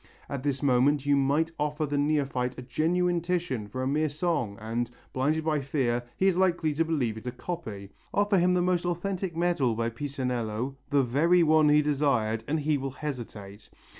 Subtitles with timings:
[0.27, 4.57] At this moment you might offer the neophyte a genuine Titian for a mere song
[4.59, 8.63] and, blinded by fear, he is likely to believe it a copy; offer him the
[8.63, 13.69] most authentic medal by Pisanello, the very one he desired, and he will hesitate.